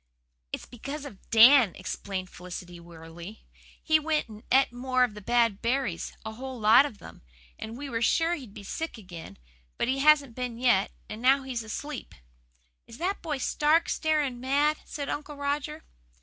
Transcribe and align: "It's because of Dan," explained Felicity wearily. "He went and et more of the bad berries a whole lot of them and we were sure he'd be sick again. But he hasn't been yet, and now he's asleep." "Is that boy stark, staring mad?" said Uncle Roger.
"It's 0.51 0.65
because 0.65 1.05
of 1.05 1.29
Dan," 1.29 1.75
explained 1.75 2.31
Felicity 2.31 2.79
wearily. 2.79 3.45
"He 3.83 3.99
went 3.99 4.27
and 4.29 4.41
et 4.51 4.73
more 4.73 5.03
of 5.03 5.13
the 5.13 5.21
bad 5.21 5.61
berries 5.61 6.11
a 6.25 6.31
whole 6.33 6.59
lot 6.59 6.87
of 6.87 6.97
them 6.97 7.21
and 7.59 7.77
we 7.77 7.87
were 7.87 8.01
sure 8.01 8.33
he'd 8.33 8.55
be 8.55 8.63
sick 8.63 8.97
again. 8.97 9.37
But 9.77 9.89
he 9.89 9.99
hasn't 9.99 10.33
been 10.33 10.57
yet, 10.57 10.91
and 11.07 11.21
now 11.21 11.43
he's 11.43 11.61
asleep." 11.61 12.15
"Is 12.87 12.97
that 12.97 13.21
boy 13.21 13.37
stark, 13.37 13.89
staring 13.89 14.39
mad?" 14.39 14.77
said 14.85 15.07
Uncle 15.07 15.35
Roger. 15.35 15.83